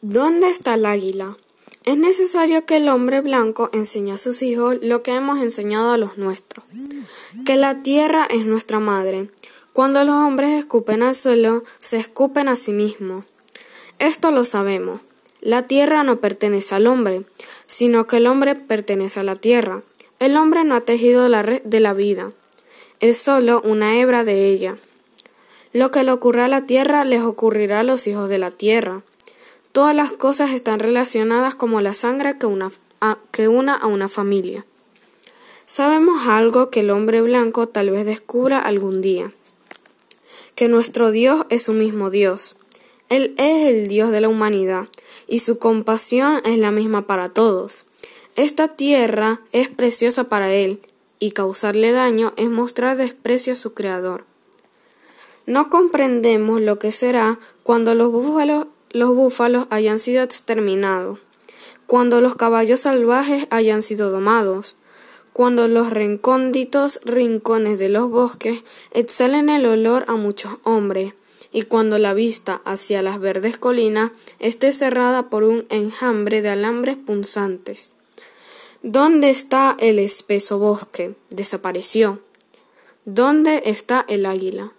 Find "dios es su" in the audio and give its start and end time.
41.12-41.74